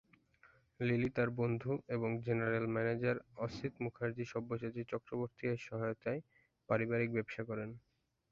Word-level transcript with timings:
Lily 0.79 1.09
তার 1.15 1.29
বন্ধু 1.39 1.71
এবং 1.95 2.09
জেনারেল 2.25 2.65
ম্যানেজার 2.75 3.15
অসিত 3.37 3.73
মুখার্জি 3.83 4.23
সব্যসাচী 4.25 4.81
চক্রবর্তী 4.91 5.43
এর 5.47 5.59
সহায়তায় 5.67 6.21
পারিবারিক 6.69 7.09
ব্যবসা 7.15 7.41
করেন। 7.49 7.69